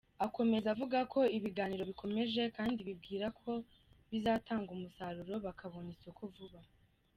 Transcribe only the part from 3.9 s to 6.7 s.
bizatanga umusaruro bakabona isoko vuba.